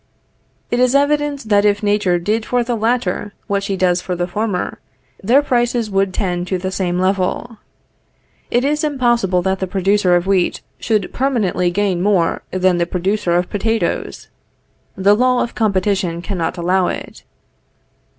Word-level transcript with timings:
It 0.71 0.79
is 0.79 0.95
evident 0.95 1.49
that 1.49 1.63
if 1.63 1.83
Nature 1.83 2.17
did 2.17 2.43
for 2.43 2.63
the 2.63 2.75
latter 2.75 3.33
what 3.45 3.61
she 3.61 3.77
does 3.77 4.01
for 4.01 4.15
the 4.15 4.25
former, 4.25 4.79
their 5.23 5.43
prices 5.43 5.91
would 5.91 6.11
tend 6.11 6.47
to 6.47 6.57
the 6.57 6.71
same 6.71 6.97
level. 6.99 7.57
It 8.49 8.65
is 8.65 8.83
impossible 8.83 9.43
that 9.43 9.59
the 9.59 9.67
producer 9.67 10.15
of 10.15 10.25
wheat 10.25 10.61
should 10.79 11.13
permanently 11.13 11.69
gain 11.69 12.01
more 12.01 12.41
than 12.49 12.79
the 12.79 12.87
producer 12.87 13.35
of 13.35 13.51
potatoes. 13.51 14.27
The 14.97 15.15
law 15.15 15.43
of 15.43 15.53
competition 15.53 16.23
cannot 16.23 16.57
allow 16.57 16.87
it. 16.87 17.23